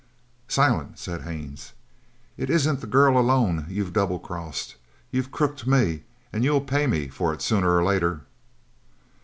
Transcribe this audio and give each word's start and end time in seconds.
"Silent," 0.47 0.97
said 0.97 1.21
Haines, 1.21 1.73
"it 2.35 2.49
isn't 2.49 2.81
the 2.81 2.87
girl 2.87 3.19
alone 3.19 3.67
you've 3.69 3.93
double 3.93 4.17
crossed. 4.17 4.75
You've 5.11 5.29
crooked 5.29 5.67
me, 5.67 6.05
and 6.33 6.43
you'll 6.43 6.61
pay 6.61 6.87
me 6.87 7.07
for 7.07 7.35
it 7.35 7.41
sooner 7.43 7.77
or 7.77 7.83
later!" 7.83 8.21